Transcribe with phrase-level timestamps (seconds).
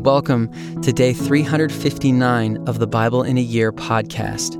[0.00, 4.56] Welcome to day 359 of the Bible in a Year podcast.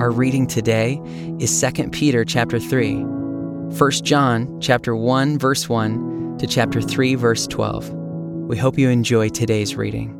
[0.00, 0.98] Our reading today
[1.38, 7.46] is 2 Peter chapter 3, 1 John chapter 1 verse 1 to chapter 3 verse
[7.48, 7.90] 12.
[7.90, 10.18] We hope you enjoy today's reading.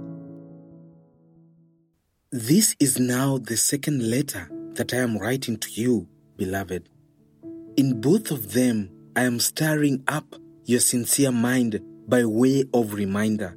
[2.31, 6.91] This is now the second letter that I am writing to you, beloved.
[7.79, 13.57] In both of them, I am stirring up your sincere mind by way of reminder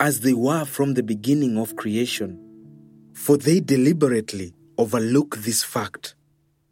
[0.00, 2.38] as they were from the beginning of creation.
[3.14, 6.14] For they deliberately overlook this fact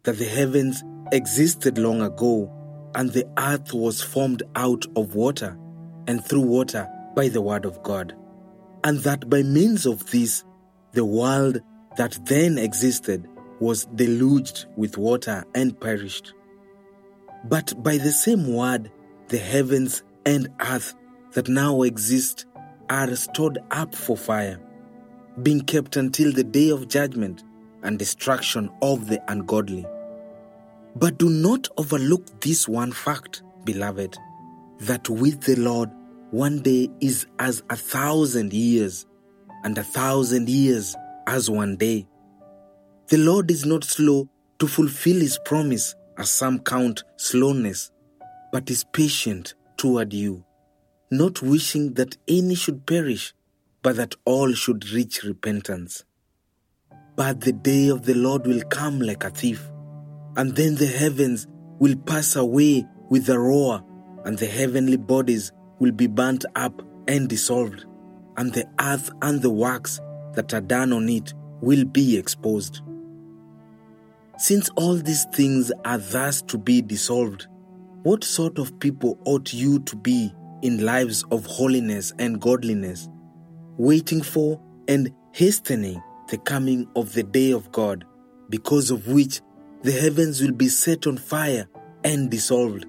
[0.03, 2.51] that the heavens existed long ago
[2.93, 5.57] and the earth was formed out of water
[6.07, 8.15] and through water by the word of God,
[8.83, 10.43] and that by means of this,
[10.93, 11.59] the world
[11.97, 13.27] that then existed
[13.59, 16.33] was deluged with water and perished.
[17.45, 18.91] But by the same word,
[19.29, 20.93] the heavens and earth
[21.31, 22.45] that now exist
[22.89, 24.59] are stored up for fire,
[25.41, 27.43] being kept until the day of judgment
[27.83, 29.85] and destruction of the ungodly.
[30.95, 34.17] But do not overlook this one fact, beloved,
[34.79, 35.89] that with the Lord
[36.31, 39.05] one day is as a thousand years,
[39.63, 40.95] and a thousand years
[41.27, 42.07] as one day.
[43.07, 47.91] The Lord is not slow to fulfill his promise, as some count slowness,
[48.51, 50.45] but is patient toward you
[51.11, 53.33] not wishing that any should perish,
[53.81, 56.03] but that all should reach repentance.
[57.15, 59.69] But the day of the Lord will come like a thief,
[60.35, 61.47] and then the heavens
[61.79, 63.83] will pass away with a roar,
[64.25, 67.85] and the heavenly bodies will be burnt up and dissolved,
[68.37, 70.01] and the earth and the works
[70.33, 72.81] that are done on it will be exposed.
[74.37, 77.47] Since all these things are thus to be dissolved,
[78.03, 80.33] what sort of people ought you to be
[80.65, 83.07] in lives of holiness and godliness,
[83.77, 88.03] waiting for and hastening the coming of the day of God,
[88.49, 89.41] because of which
[89.83, 91.67] the heavens will be set on fire
[92.03, 92.87] and dissolved,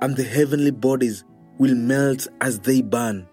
[0.00, 1.26] and the heavenly bodies
[1.58, 3.28] will melt as they burn.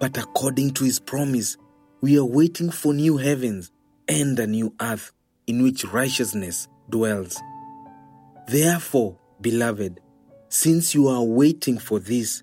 [0.00, 1.56] But according to his promise,
[2.00, 3.70] we are waiting for new heavens
[4.08, 5.12] and a new earth
[5.46, 7.40] in which righteousness dwells.
[8.48, 10.00] Therefore, beloved,
[10.48, 12.42] since you are waiting for this,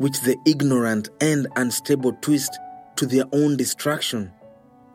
[0.00, 2.58] which the ignorant and unstable twist
[2.96, 4.32] to their own destruction,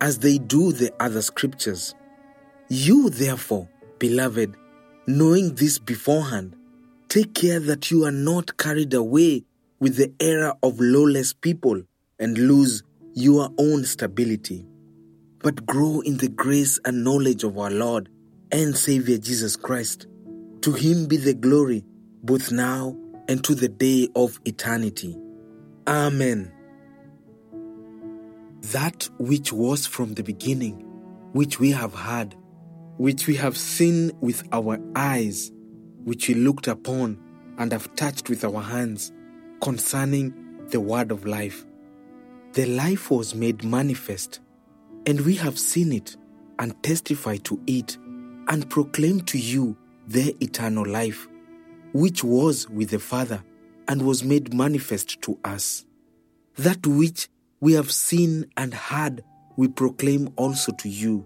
[0.01, 1.93] as they do the other scriptures.
[2.69, 4.55] You, therefore, beloved,
[5.05, 6.55] knowing this beforehand,
[7.07, 9.45] take care that you are not carried away
[9.79, 11.83] with the error of lawless people
[12.19, 12.81] and lose
[13.13, 14.65] your own stability,
[15.37, 18.09] but grow in the grace and knowledge of our Lord
[18.51, 20.07] and Savior Jesus Christ.
[20.61, 21.85] To him be the glory
[22.23, 25.17] both now and to the day of eternity.
[25.87, 26.51] Amen.
[28.71, 30.79] That which was from the beginning,
[31.33, 32.35] which we have heard,
[32.97, 35.51] which we have seen with our eyes,
[36.03, 37.19] which we looked upon
[37.57, 39.11] and have touched with our hands,
[39.61, 40.33] concerning
[40.69, 41.65] the word of life.
[42.53, 44.39] The life was made manifest,
[45.05, 46.15] and we have seen it
[46.59, 47.97] and testify to it
[48.47, 49.77] and proclaim to you
[50.07, 51.27] the eternal life
[51.95, 53.41] which was with the Father
[53.87, 55.85] and was made manifest to us.
[56.57, 57.29] That which
[57.61, 59.23] we have seen and heard,
[59.55, 61.25] we proclaim also to you,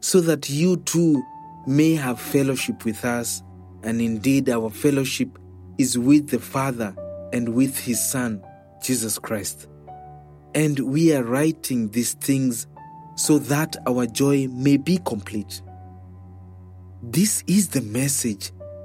[0.00, 1.22] so that you too
[1.68, 3.40] may have fellowship with us,
[3.84, 5.38] and indeed our fellowship
[5.78, 6.92] is with the Father
[7.32, 8.44] and with His Son,
[8.82, 9.68] Jesus Christ.
[10.56, 12.66] And we are writing these things
[13.14, 15.62] so that our joy may be complete.
[17.00, 18.50] This is the message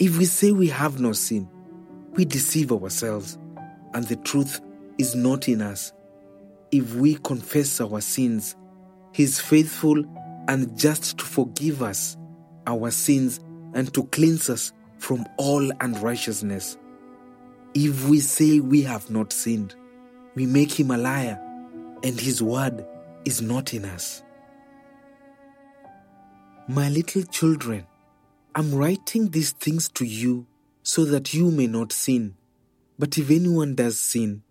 [0.00, 1.46] If we say we have no sin,
[2.12, 3.38] we deceive ourselves,
[3.92, 4.58] and the truth
[4.96, 5.92] is not in us.
[6.72, 8.56] If we confess our sins,
[9.12, 10.02] he is faithful
[10.48, 12.16] and just to forgive us
[12.66, 13.40] our sins
[13.74, 16.78] and to cleanse us from all unrighteousness.
[17.74, 19.74] If we say we have not sinned,
[20.34, 21.38] we make him a liar,
[22.02, 22.86] and his word
[23.26, 24.22] is not in us.
[26.68, 27.86] My little children,
[28.54, 30.46] I'm writing these things to you
[30.82, 32.34] so that you may not sin.
[32.98, 34.42] But if anyone does sin,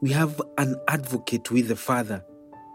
[0.00, 2.24] we have an advocate with the Father,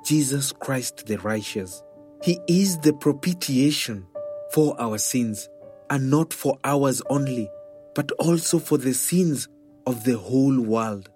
[0.06, 1.82] Jesus Christ the righteous.
[2.22, 4.06] He is the propitiation
[4.52, 5.48] for our sins,
[5.90, 7.50] and not for ours only,
[7.96, 9.48] but also for the sins
[9.88, 11.10] of the whole world.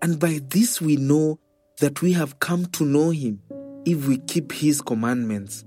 [0.00, 1.38] And by this we know
[1.80, 3.40] that we have come to know him
[3.84, 5.64] if we keep his commandments.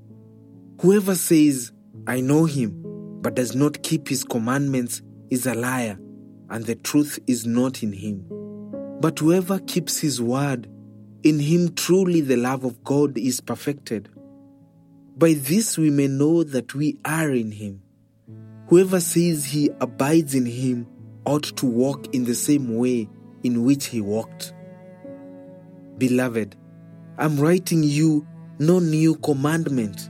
[0.82, 1.72] Whoever says,
[2.08, 2.82] I know him,
[3.22, 5.98] but does not keep his commandments is a liar,
[6.50, 8.26] and the truth is not in him.
[9.02, 10.68] But whoever keeps his word,
[11.24, 14.10] in him truly the love of God is perfected.
[15.18, 17.82] By this we may know that we are in him.
[18.68, 20.88] Whoever says he abides in him
[21.26, 23.08] ought to walk in the same way
[23.44, 24.54] in which he walked.
[25.98, 26.56] Beloved,
[27.18, 28.28] I'm writing you
[28.60, 30.10] no new commandment,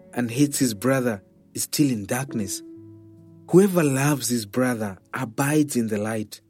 [0.13, 1.23] and hates his brother
[1.53, 2.61] is still in darkness.
[3.49, 6.41] Whoever loves his brother abides in the light,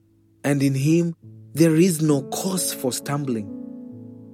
[0.44, 1.16] and in him
[1.54, 3.48] there is no cause for stumbling.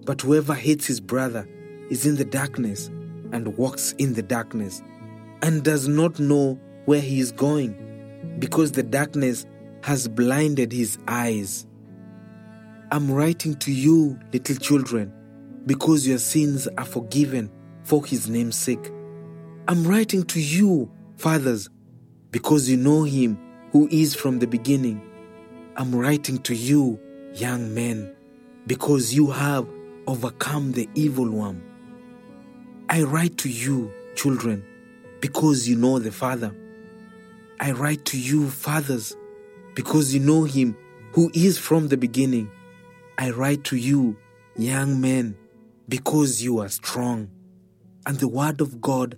[0.06, 1.48] But whoever hates his brother
[1.90, 2.88] is in the darkness
[3.32, 4.82] and walks in the darkness
[5.42, 9.46] and does not know where he is going because the darkness
[9.84, 11.66] has blinded his eyes.
[12.92, 15.14] I'm writing to you, little children,
[15.66, 17.52] because your sins are forgiven
[17.84, 18.92] for his name's sake.
[19.70, 21.70] I'm writing to you, fathers,
[22.32, 23.38] because you know him
[23.74, 25.02] who is from the beginning.
[25.76, 26.98] I'm writing to you,
[27.34, 28.16] young men,
[28.66, 29.68] because you have
[30.08, 31.62] overcome the evil one.
[32.88, 34.64] I write to you, children,
[35.20, 36.56] because you know the Father.
[37.60, 39.18] I write to you, fathers,
[39.76, 40.78] because you know him
[41.12, 42.50] who is from the beginning.
[43.18, 44.16] I write to you,
[44.56, 45.36] young men,
[45.90, 47.30] because you are strong,
[48.06, 49.18] and the word of God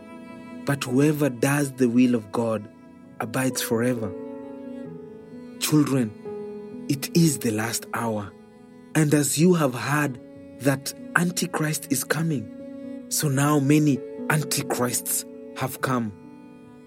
[0.65, 2.67] But whoever does the will of God
[3.19, 4.11] abides forever.
[5.59, 8.31] Children, it is the last hour.
[8.95, 10.19] And as you have heard
[10.59, 13.99] that Antichrist is coming, so now many
[14.29, 15.25] Antichrists
[15.57, 16.11] have come.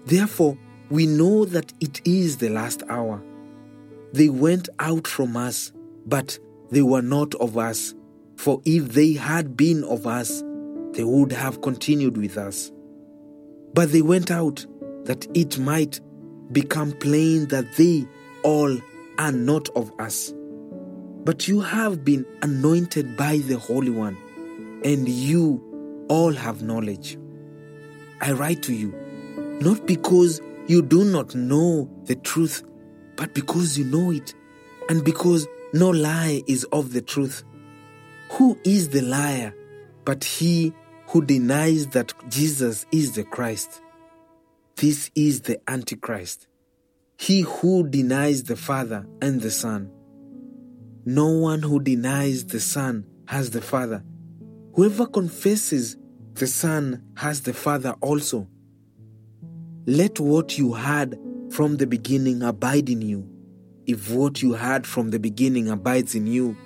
[0.05, 0.57] Therefore,
[0.89, 3.23] we know that it is the last hour.
[4.13, 5.71] They went out from us,
[6.05, 6.37] but
[6.71, 7.93] they were not of us.
[8.37, 10.43] For if they had been of us,
[10.93, 12.71] they would have continued with us.
[13.75, 14.65] But they went out
[15.03, 15.99] that it might
[16.53, 18.07] become plain that they
[18.41, 18.79] all
[19.17, 20.33] are not of us.
[21.25, 24.15] But you have been anointed by the Holy One,
[24.85, 27.17] and you all have knowledge.
[28.21, 28.93] I write to you,
[29.59, 32.63] not because you do not know the truth,
[33.17, 34.33] but because you know it,
[34.87, 37.43] and because no lie is of the truth.
[38.29, 39.53] Who is the liar
[40.05, 40.71] but he
[41.07, 43.81] who denies that Jesus is the Christ?
[44.75, 46.47] This is the Antichrist,
[47.17, 49.89] he who denies the Father and the Son.
[51.05, 54.03] No one who denies the Son has the Father.
[54.73, 55.95] Whoever confesses
[56.33, 58.47] the Son has the Father also.
[59.85, 61.17] Let what you had
[61.51, 63.29] from the beginning abide in you.
[63.85, 66.57] If what you had from the beginning abides in you,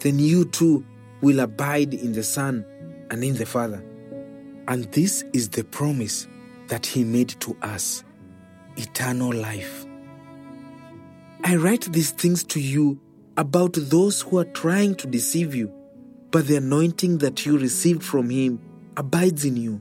[0.00, 0.84] then you too
[1.22, 2.64] will abide in the Son
[3.10, 3.82] and in the Father.
[4.68, 6.26] And this is the promise
[6.68, 8.04] that He made to us
[8.76, 9.86] eternal life.
[11.44, 13.00] I write these things to you
[13.36, 15.72] about those who are trying to deceive you,
[16.30, 18.60] but the anointing that you received from Him
[18.96, 19.80] abides in you,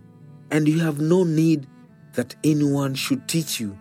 [0.52, 1.68] and you have no need
[2.14, 3.78] that anyone should teach you.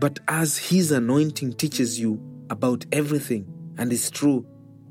[0.00, 3.46] But as His anointing teaches you about everything
[3.78, 4.44] and is true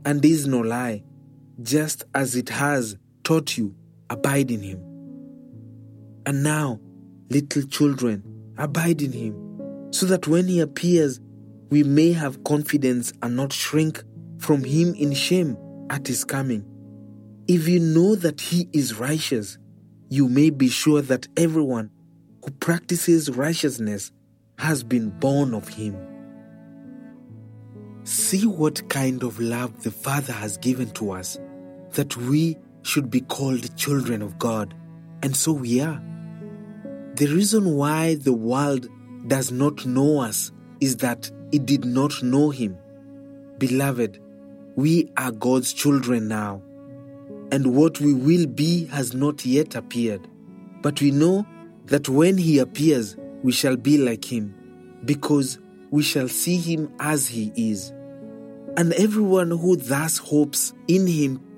[0.05, 1.03] and is no lie,
[1.61, 3.75] just as it has taught you,
[4.13, 4.79] abide in Him.
[6.25, 6.79] And now,
[7.29, 8.23] little children,
[8.57, 11.19] abide in Him, so that when He appears,
[11.69, 14.03] we may have confidence and not shrink
[14.37, 15.57] from Him in shame
[15.89, 16.63] at His coming.
[17.47, 19.57] If you know that He is righteous,
[20.09, 21.89] you may be sure that everyone
[22.45, 24.11] who practices righteousness
[24.59, 25.97] has been born of Him.
[28.03, 31.39] See what kind of love the Father has given to us,
[31.93, 34.73] that we should be called children of God,
[35.23, 36.01] and so we are.
[37.15, 38.87] The reason why the world
[39.27, 42.77] does not know us is that it did not know Him.
[43.57, 44.19] Beloved,
[44.75, 46.61] we are God's children now,
[47.51, 50.27] and what we will be has not yet appeared.
[50.81, 51.45] But we know
[51.85, 54.53] that when He appears, we shall be like Him,
[55.05, 55.59] because
[55.91, 57.93] we shall see Him as He is.
[58.75, 61.39] And everyone who thus hopes in Him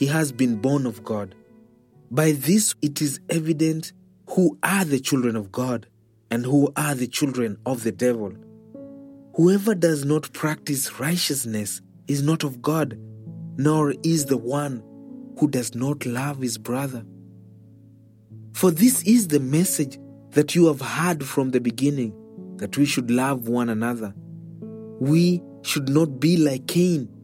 [0.00, 1.34] he has been born of God.
[2.10, 3.92] By this it is evident
[4.30, 5.86] who are the children of God
[6.30, 8.32] and who are the children of the devil.
[9.34, 12.98] Whoever does not practice righteousness is not of God,
[13.58, 14.82] nor is the one
[15.38, 17.04] who does not love his brother.
[18.54, 19.98] For this is the message
[20.30, 22.14] that you have heard from the beginning
[22.56, 24.14] that we should love one another.
[24.98, 27.19] We should not be like Cain,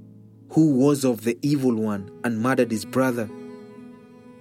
[0.51, 3.29] who was of the evil one and murdered his brother.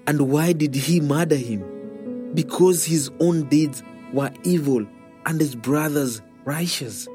[0.07, 2.31] And why did he murder him?
[2.33, 3.83] Because his own deeds
[4.13, 4.85] were evil
[5.25, 7.07] and his brother's righteous.